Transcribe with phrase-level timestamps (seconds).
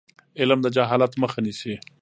[0.39, 1.75] علم د جهالت مخه نیسي.